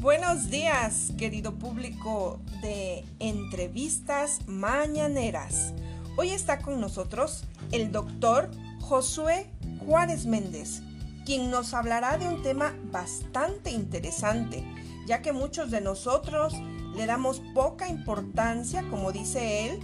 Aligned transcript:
Buenos 0.00 0.48
días, 0.48 1.12
querido 1.18 1.58
público 1.58 2.40
de 2.62 3.04
entrevistas 3.18 4.38
mañaneras. 4.46 5.74
Hoy 6.16 6.30
está 6.30 6.60
con 6.60 6.80
nosotros 6.80 7.44
el 7.70 7.92
doctor 7.92 8.50
Josué 8.80 9.50
Juárez 9.84 10.24
Méndez, 10.24 10.80
quien 11.26 11.50
nos 11.50 11.74
hablará 11.74 12.16
de 12.16 12.26
un 12.26 12.42
tema 12.42 12.74
bastante 12.84 13.72
interesante, 13.72 14.64
ya 15.06 15.20
que 15.20 15.34
muchos 15.34 15.70
de 15.70 15.82
nosotros 15.82 16.54
le 16.96 17.04
damos 17.04 17.42
poca 17.52 17.86
importancia, 17.86 18.82
como 18.88 19.12
dice 19.12 19.66
él, 19.66 19.80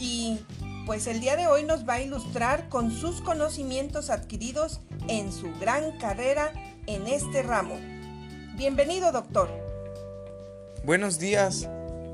y 0.00 0.38
pues 0.86 1.06
el 1.06 1.20
día 1.20 1.36
de 1.36 1.46
hoy 1.46 1.64
nos 1.64 1.86
va 1.86 1.94
a 1.94 2.00
ilustrar 2.00 2.70
con 2.70 2.90
sus 2.90 3.20
conocimientos 3.20 4.08
adquiridos 4.08 4.80
en 5.08 5.30
su 5.30 5.52
gran 5.60 5.98
carrera 5.98 6.54
en 6.86 7.06
este 7.06 7.42
ramo. 7.42 7.97
Bienvenido, 8.58 9.12
doctor. 9.12 9.48
Buenos 10.84 11.20
días. 11.20 11.70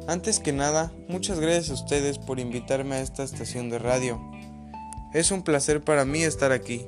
Antes 0.07 0.41
que 0.41 0.53
nada, 0.53 0.93
muchas 1.09 1.41
gracias 1.41 1.71
a 1.71 1.83
ustedes 1.83 2.19
por 2.19 2.39
invitarme 2.39 2.97
a 2.97 3.01
esta 3.01 3.23
estación 3.23 3.71
de 3.71 3.79
radio. 3.79 4.21
Es 5.15 5.31
un 5.31 5.43
placer 5.43 5.81
para 5.81 6.05
mí 6.05 6.23
estar 6.23 6.53
aquí. 6.53 6.87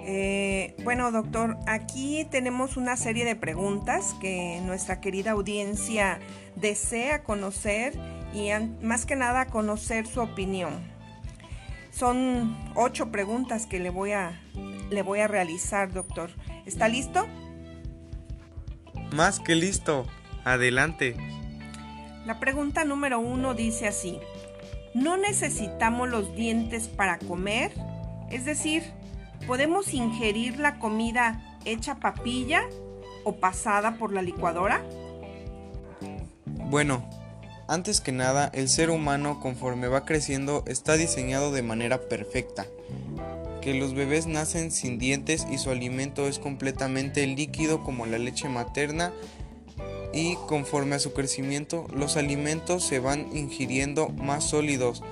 Eh, 0.00 0.74
bueno, 0.82 1.12
doctor, 1.12 1.56
aquí 1.68 2.26
tenemos 2.32 2.76
una 2.76 2.96
serie 2.96 3.24
de 3.24 3.36
preguntas 3.36 4.16
que 4.20 4.60
nuestra 4.64 5.00
querida 5.00 5.30
audiencia 5.30 6.18
desea 6.56 7.22
conocer 7.22 7.92
y 8.34 8.50
más 8.82 9.06
que 9.06 9.14
nada 9.14 9.46
conocer 9.46 10.08
su 10.08 10.20
opinión. 10.20 10.82
Son 11.92 12.58
ocho 12.74 13.12
preguntas 13.12 13.66
que 13.66 13.78
le 13.78 13.90
voy 13.90 14.10
a, 14.10 14.42
le 14.90 15.02
voy 15.02 15.20
a 15.20 15.28
realizar, 15.28 15.92
doctor. 15.92 16.32
¿Está 16.66 16.88
listo? 16.88 17.26
Más 19.12 19.40
que 19.40 19.54
listo. 19.54 20.06
Adelante. 20.44 21.16
La 22.26 22.38
pregunta 22.38 22.84
número 22.84 23.18
uno 23.18 23.54
dice 23.54 23.88
así. 23.88 24.18
¿No 24.94 25.16
necesitamos 25.16 26.08
los 26.08 26.34
dientes 26.34 26.88
para 26.88 27.18
comer? 27.18 27.72
Es 28.30 28.44
decir, 28.44 28.82
¿podemos 29.46 29.94
ingerir 29.94 30.58
la 30.58 30.78
comida 30.78 31.58
hecha 31.64 31.96
papilla 31.96 32.62
o 33.24 33.36
pasada 33.36 33.96
por 33.96 34.12
la 34.12 34.22
licuadora? 34.22 34.82
Bueno, 36.46 37.08
antes 37.68 38.00
que 38.00 38.12
nada, 38.12 38.50
el 38.52 38.68
ser 38.68 38.90
humano 38.90 39.40
conforme 39.40 39.88
va 39.88 40.04
creciendo 40.04 40.64
está 40.66 40.96
diseñado 40.96 41.52
de 41.52 41.62
manera 41.62 42.00
perfecta. 42.08 42.66
Que 43.60 43.74
los 43.74 43.94
bebés 43.94 44.26
nacen 44.26 44.70
sin 44.70 44.98
dientes 44.98 45.46
y 45.50 45.58
su 45.58 45.70
alimento 45.70 46.26
es 46.26 46.38
completamente 46.38 47.26
líquido 47.26 47.82
como 47.82 48.06
la 48.06 48.18
leche 48.18 48.48
materna 48.48 49.12
y 50.12 50.36
conforme 50.48 50.96
a 50.96 50.98
su 50.98 51.12
crecimiento 51.12 51.86
los 51.94 52.16
alimentos 52.16 52.84
se 52.84 52.98
van 52.98 53.28
ingiriendo 53.36 54.08
más 54.08 54.44
sólidos 54.44 55.02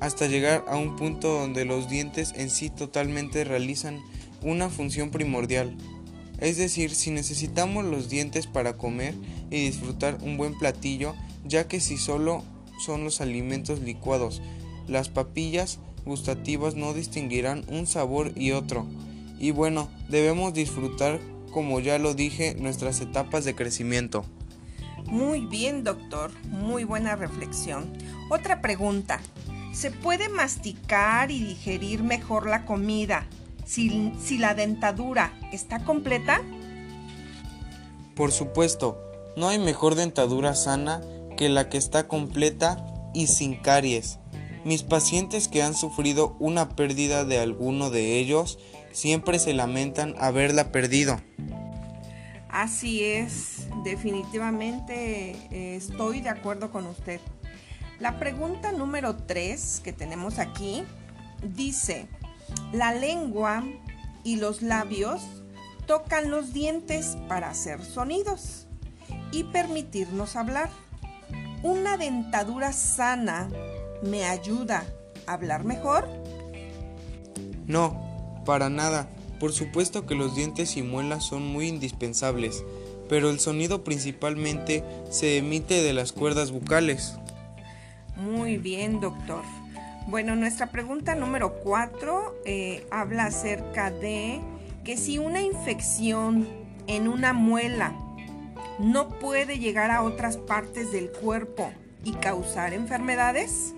hasta 0.00 0.26
llegar 0.26 0.64
a 0.68 0.76
un 0.76 0.96
punto 0.96 1.28
donde 1.40 1.64
los 1.64 1.88
dientes 1.88 2.32
en 2.36 2.50
sí 2.50 2.70
totalmente 2.70 3.44
realizan 3.44 4.00
una 4.42 4.68
función 4.68 5.10
primordial. 5.10 5.76
Es 6.38 6.58
decir, 6.58 6.94
si 6.94 7.10
necesitamos 7.10 7.84
los 7.84 8.08
dientes 8.08 8.46
para 8.46 8.76
comer 8.76 9.14
y 9.50 9.64
disfrutar 9.64 10.18
un 10.22 10.36
buen 10.36 10.56
platillo, 10.58 11.14
ya 11.46 11.66
que 11.66 11.80
si 11.80 11.96
solo 11.96 12.44
son 12.78 13.04
los 13.04 13.22
alimentos 13.22 13.80
licuados, 13.80 14.42
las 14.86 15.08
papillas 15.08 15.78
gustativas 16.06 16.76
no 16.76 16.94
distinguirán 16.94 17.64
un 17.68 17.86
sabor 17.86 18.32
y 18.34 18.52
otro. 18.52 18.86
Y 19.38 19.50
bueno, 19.50 19.88
debemos 20.08 20.54
disfrutar, 20.54 21.20
como 21.50 21.80
ya 21.80 21.98
lo 21.98 22.14
dije, 22.14 22.54
nuestras 22.54 23.00
etapas 23.02 23.44
de 23.44 23.54
crecimiento. 23.54 24.24
Muy 25.06 25.44
bien, 25.44 25.84
doctor. 25.84 26.30
Muy 26.44 26.84
buena 26.84 27.16
reflexión. 27.16 27.92
Otra 28.30 28.62
pregunta. 28.62 29.20
¿Se 29.72 29.90
puede 29.90 30.30
masticar 30.30 31.30
y 31.30 31.42
digerir 31.42 32.02
mejor 32.02 32.48
la 32.48 32.64
comida 32.64 33.26
si, 33.66 34.12
si 34.18 34.38
la 34.38 34.54
dentadura 34.54 35.34
está 35.52 35.84
completa? 35.84 36.40
Por 38.14 38.32
supuesto, 38.32 38.98
no 39.36 39.48
hay 39.48 39.58
mejor 39.58 39.96
dentadura 39.96 40.54
sana 40.54 41.02
que 41.36 41.50
la 41.50 41.68
que 41.68 41.76
está 41.76 42.08
completa 42.08 42.82
y 43.12 43.26
sin 43.26 43.56
caries. 43.56 44.18
Mis 44.66 44.82
pacientes 44.82 45.46
que 45.46 45.62
han 45.62 45.74
sufrido 45.74 46.34
una 46.40 46.70
pérdida 46.70 47.24
de 47.24 47.38
alguno 47.38 47.88
de 47.88 48.18
ellos 48.18 48.58
siempre 48.90 49.38
se 49.38 49.54
lamentan 49.54 50.16
haberla 50.18 50.72
perdido. 50.72 51.20
Así 52.48 53.04
es, 53.04 53.68
definitivamente 53.84 55.36
eh, 55.52 55.76
estoy 55.76 56.20
de 56.20 56.30
acuerdo 56.30 56.72
con 56.72 56.88
usted. 56.88 57.20
La 58.00 58.18
pregunta 58.18 58.72
número 58.72 59.14
3 59.14 59.82
que 59.84 59.92
tenemos 59.92 60.40
aquí 60.40 60.82
dice, 61.44 62.08
la 62.72 62.92
lengua 62.92 63.62
y 64.24 64.34
los 64.34 64.62
labios 64.62 65.22
tocan 65.86 66.28
los 66.28 66.52
dientes 66.52 67.16
para 67.28 67.50
hacer 67.50 67.84
sonidos 67.84 68.66
y 69.30 69.44
permitirnos 69.44 70.34
hablar. 70.34 70.70
¿Una 71.62 71.96
dentadura 71.96 72.72
sana 72.72 73.48
me 74.02 74.24
ayuda 74.24 74.84
a 75.26 75.34
hablar 75.34 75.64
mejor? 75.64 76.08
No, 77.66 78.42
para 78.44 78.70
nada. 78.70 79.08
Por 79.40 79.52
supuesto 79.52 80.06
que 80.06 80.14
los 80.14 80.34
dientes 80.34 80.76
y 80.76 80.82
muelas 80.82 81.24
son 81.24 81.46
muy 81.46 81.68
indispensables, 81.68 82.64
pero 83.08 83.28
el 83.28 83.38
sonido 83.38 83.84
principalmente 83.84 84.82
se 85.10 85.38
emite 85.38 85.82
de 85.82 85.92
las 85.92 86.12
cuerdas 86.12 86.52
bucales. 86.52 87.16
Muy 88.16 88.56
bien, 88.56 89.00
doctor. 89.00 89.42
Bueno, 90.06 90.36
nuestra 90.36 90.70
pregunta 90.70 91.14
número 91.14 91.54
4 91.62 92.42
eh, 92.44 92.86
habla 92.90 93.26
acerca 93.26 93.90
de 93.90 94.40
que 94.84 94.96
si 94.96 95.18
una 95.18 95.42
infección 95.42 96.46
en 96.86 97.08
una 97.08 97.32
muela 97.32 97.92
no 98.78 99.08
puede 99.18 99.58
llegar 99.58 99.90
a 99.90 100.02
otras 100.02 100.36
partes 100.36 100.92
del 100.92 101.10
cuerpo 101.10 101.72
y 102.06 102.12
causar 102.12 102.72
enfermedades? 102.72 103.74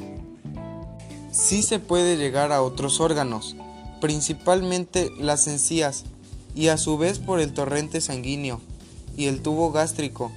Sí 1.33 1.63
se 1.63 1.79
puede 1.79 2.19
llegar 2.19 2.53
a 2.53 2.61
otros 2.61 3.01
órganos, 3.01 3.57
principalmente 4.03 5.11
las 5.19 5.47
encías, 5.47 6.05
y 6.55 6.69
a 6.69 6.77
su 6.77 6.99
vez 6.99 7.19
por 7.21 7.41
el 7.41 7.55
torrente 7.55 8.01
sanguíneo 8.01 8.61
y 9.17 9.27
el 9.27 9.41
tubo 9.41 9.73
gástrico. 9.73 10.31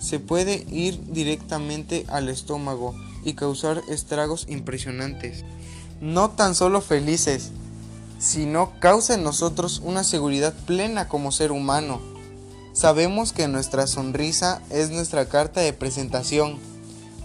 Se 0.00 0.18
puede 0.18 0.66
ir 0.70 1.00
directamente 1.12 2.04
al 2.08 2.28
estómago 2.28 2.94
y 3.24 3.34
causar 3.34 3.82
estragos 3.88 4.46
impresionantes. 4.48 5.44
No 6.00 6.30
tan 6.30 6.54
solo 6.54 6.82
felices, 6.82 7.52
sino 8.18 8.72
causa 8.80 9.14
en 9.14 9.22
nosotros 9.22 9.80
una 9.82 10.04
seguridad 10.04 10.54
plena 10.66 11.08
como 11.08 11.32
ser 11.32 11.52
humano. 11.52 12.00
Sabemos 12.74 13.32
que 13.32 13.48
nuestra 13.48 13.86
sonrisa 13.86 14.60
es 14.68 14.90
nuestra 14.90 15.28
carta 15.28 15.60
de 15.60 15.72
presentación. 15.72 16.58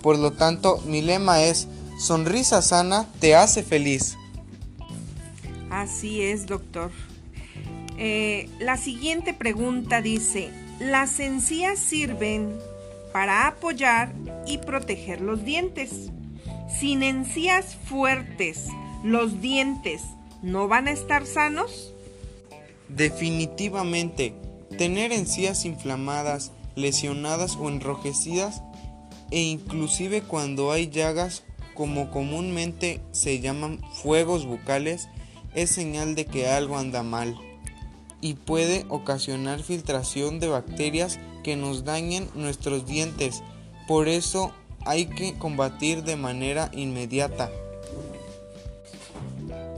Por 0.06 0.20
lo 0.20 0.34
tanto, 0.34 0.78
mi 0.86 1.02
lema 1.02 1.42
es, 1.42 1.68
sonrisa 1.98 2.62
sana 2.62 3.08
te 3.20 3.34
hace 3.34 3.64
feliz. 3.64 4.20
Así 5.72 6.22
es, 6.22 6.46
doctor. 6.46 6.92
Eh, 7.98 8.48
la 8.60 8.78
siguiente 8.78 9.34
pregunta 9.34 10.04
dice, 10.04 10.52
¿las 10.80 11.20
encías 11.20 11.80
sirven 11.80 12.56
para 13.14 13.48
apoyar 13.48 14.14
y 14.46 14.60
proteger 14.60 15.22
los 15.22 15.44
dientes? 15.44 16.12
Sin 16.70 17.02
encías 17.02 17.76
fuertes, 17.90 18.68
¿los 19.04 19.42
dientes 19.42 20.04
no 20.44 20.68
van 20.68 20.88
a 20.88 20.92
estar 20.92 21.26
sanos? 21.26 21.92
Definitivamente, 22.90 24.36
tener 24.78 25.12
encías 25.12 25.66
inflamadas, 25.66 26.52
lesionadas 26.76 27.56
o 27.56 27.70
enrojecidas 27.70 28.62
e 29.32 29.42
inclusive 29.42 30.22
cuando 30.22 30.72
hay 30.72 30.90
llagas 30.90 31.44
como 31.74 32.10
comúnmente 32.10 33.02
se 33.12 33.40
llaman 33.40 33.82
fuegos 33.94 34.46
bucales 34.46 35.10
es 35.54 35.70
señal 35.70 36.16
de 36.16 36.26
que 36.26 36.48
algo 36.48 36.78
anda 36.78 37.04
mal 37.04 37.38
y 38.22 38.34
puede 38.34 38.86
ocasionar 38.90 39.62
filtración 39.62 40.40
de 40.40 40.48
bacterias 40.48 41.20
que 41.44 41.56
nos 41.56 41.84
dañen 41.84 42.28
nuestros 42.34 42.86
dientes. 42.86 43.44
Por 43.88 44.08
eso 44.08 44.52
hay 44.84 45.06
que 45.06 45.38
combatir 45.38 46.04
de 46.04 46.16
manera 46.16 46.72
inmediata. 46.74 47.52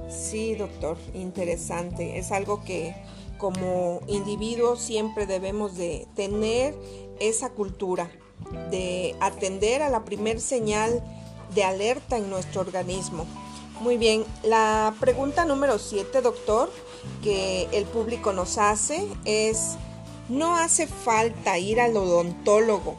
Sí, 0.09 0.55
doctor, 0.55 0.97
interesante. 1.13 2.17
Es 2.17 2.31
algo 2.31 2.63
que 2.63 2.95
como 3.37 4.01
individuos 4.07 4.81
siempre 4.81 5.25
debemos 5.25 5.75
de 5.75 6.07
tener 6.15 6.73
esa 7.19 7.49
cultura 7.49 8.09
de 8.71 9.15
atender 9.19 9.81
a 9.81 9.89
la 9.89 10.03
primer 10.05 10.39
señal 10.39 11.03
de 11.53 11.63
alerta 11.63 12.17
en 12.17 12.29
nuestro 12.29 12.61
organismo. 12.61 13.25
Muy 13.81 13.97
bien, 13.97 14.25
la 14.43 14.93
pregunta 14.99 15.45
número 15.45 15.77
7, 15.77 16.21
doctor, 16.21 16.71
que 17.21 17.67
el 17.71 17.85
público 17.85 18.33
nos 18.33 18.57
hace 18.57 19.07
es, 19.25 19.75
No 20.29 20.57
hace 20.57 20.87
falta 20.87 21.57
ir 21.57 21.79
al 21.79 21.95
odontólogo 21.95 22.95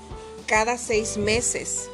cada 0.47 0.79
seis 0.79 1.19
meses, 1.19 1.91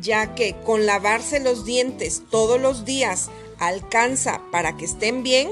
ya 0.00 0.34
que 0.34 0.54
con 0.64 0.86
lavarse 0.86 1.40
los 1.40 1.64
dientes 1.64 2.22
todos 2.30 2.60
los 2.60 2.84
días 2.84 3.30
alcanza 3.58 4.40
para 4.52 4.76
que 4.76 4.84
estén 4.84 5.24
bien. 5.24 5.48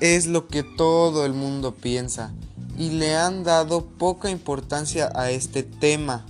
Es 0.00 0.26
lo 0.26 0.48
que 0.48 0.62
todo 0.62 1.24
el 1.24 1.32
mundo 1.32 1.72
piensa 1.72 2.34
y 2.76 2.90
le 2.90 3.14
han 3.16 3.44
dado 3.44 3.84
poca 3.84 4.30
importancia 4.30 5.10
a 5.14 5.30
este 5.30 5.62
tema. 5.62 6.24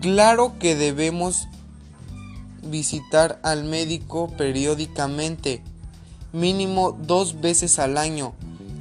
Claro 0.00 0.58
que 0.58 0.74
debemos 0.74 1.48
visitar 2.62 3.40
al 3.42 3.64
médico 3.64 4.28
periódicamente, 4.36 5.62
mínimo 6.32 6.92
dos 6.92 7.40
veces 7.40 7.78
al 7.78 7.98
año, 7.98 8.34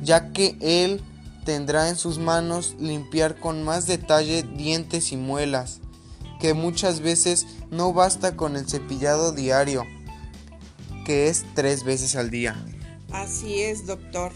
ya 0.03 0.31
que 0.31 0.55
él 0.61 1.01
tendrá 1.45 1.89
en 1.89 1.95
sus 1.95 2.19
manos 2.19 2.75
limpiar 2.79 3.39
con 3.39 3.63
más 3.63 3.87
detalle 3.87 4.43
dientes 4.43 5.11
y 5.11 5.17
muelas, 5.17 5.79
que 6.39 6.53
muchas 6.53 7.01
veces 7.01 7.47
no 7.69 7.93
basta 7.93 8.35
con 8.35 8.55
el 8.55 8.67
cepillado 8.67 9.31
diario, 9.31 9.83
que 11.05 11.27
es 11.27 11.45
tres 11.55 11.83
veces 11.83 12.15
al 12.15 12.29
día. 12.29 12.55
Así 13.11 13.61
es, 13.61 13.85
doctor. 13.85 14.31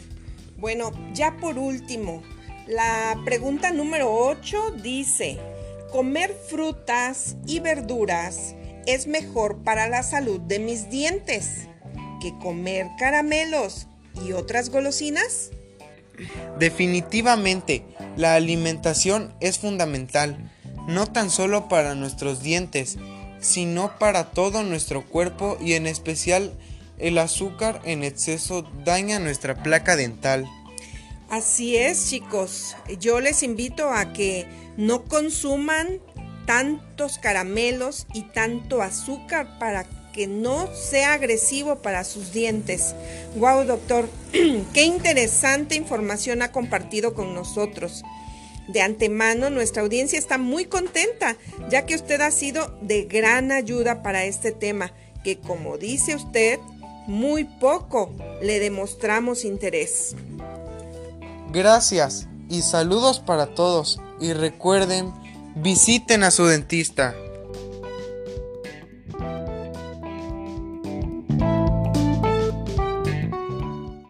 Bueno, 0.66 0.92
ya 1.14 1.38
por 1.38 1.60
último, 1.60 2.24
la 2.66 3.22
pregunta 3.24 3.70
número 3.70 4.12
8 4.12 4.72
dice, 4.82 5.38
¿comer 5.92 6.36
frutas 6.50 7.36
y 7.46 7.60
verduras 7.60 8.56
es 8.88 9.06
mejor 9.06 9.60
para 9.60 9.88
la 9.88 10.02
salud 10.02 10.40
de 10.40 10.58
mis 10.58 10.90
dientes 10.90 11.68
que 12.20 12.36
comer 12.40 12.88
caramelos 12.98 13.86
y 14.26 14.32
otras 14.32 14.72
golosinas? 14.72 15.52
Definitivamente, 16.58 17.86
la 18.18 18.34
alimentación 18.34 19.36
es 19.42 19.60
fundamental, 19.60 20.52
no 20.88 21.06
tan 21.06 21.30
solo 21.30 21.70
para 21.70 21.94
nuestros 21.94 22.42
dientes, 22.42 22.98
sino 23.40 24.00
para 24.00 24.32
todo 24.32 24.64
nuestro 24.64 25.06
cuerpo 25.06 25.60
y 25.62 25.74
en 25.74 25.86
especial 25.86 26.58
el 27.00 27.18
azúcar 27.18 27.82
en 27.86 28.04
exceso 28.04 28.64
daña 28.84 29.20
nuestra 29.20 29.62
placa 29.62 29.96
dental. 29.96 30.50
Así 31.30 31.76
es, 31.76 32.10
chicos. 32.10 32.76
Yo 33.00 33.20
les 33.20 33.44
invito 33.44 33.90
a 33.90 34.14
que 34.14 34.46
no 34.78 35.06
consuman 35.06 36.00
tantos 36.46 37.18
caramelos 37.18 38.08
y 38.14 38.24
tanto 38.24 38.82
azúcar 38.82 39.58
para 39.60 39.86
que 40.14 40.28
no 40.28 40.74
sea 40.74 41.14
agresivo 41.14 41.82
para 41.82 42.06
sus 42.06 42.32
dientes. 42.32 42.96
Wow, 43.36 43.66
doctor, 43.66 44.08
qué 44.74 44.84
interesante 44.84 45.76
información 45.76 46.42
ha 46.42 46.52
compartido 46.52 47.14
con 47.14 47.34
nosotros. 47.34 48.04
De 48.70 48.82
antemano, 48.82 49.50
nuestra 49.50 49.84
audiencia 49.84 50.18
está 50.18 50.38
muy 50.38 50.66
contenta, 50.66 51.36
ya 51.70 51.86
que 51.86 51.96
usted 51.96 52.22
ha 52.22 52.32
sido 52.32 52.78
de 52.82 53.04
gran 53.04 53.52
ayuda 53.52 54.02
para 54.02 54.24
este 54.24 54.52
tema, 54.52 54.94
que 55.24 55.38
como 55.38 55.78
dice 55.78 56.16
usted, 56.16 56.60
muy 57.08 57.46
poco 57.46 58.12
le 58.42 58.60
demostramos 58.60 59.46
interés. 59.46 60.16
Gracias 61.52 62.28
y 62.50 62.62
saludos 62.62 63.20
para 63.20 63.48
todos 63.56 64.00
y 64.20 64.34
recuerden, 64.34 65.14
visiten 65.56 66.24
a 66.24 66.32
su 66.32 66.46
dentista. 66.46 67.16